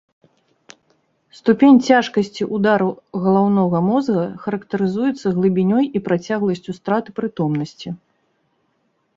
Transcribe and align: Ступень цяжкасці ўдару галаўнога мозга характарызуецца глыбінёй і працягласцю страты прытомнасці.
Ступень 1.39 1.75
цяжкасці 1.89 2.47
ўдару 2.59 2.87
галаўнога 3.25 3.77
мозга 3.89 4.23
характарызуецца 4.47 5.27
глыбінёй 5.37 5.85
і 6.01 6.03
працягласцю 6.09 6.71
страты 6.79 7.09
прытомнасці. 7.21 7.89